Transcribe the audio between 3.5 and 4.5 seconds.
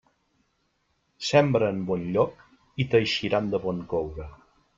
de bon coure.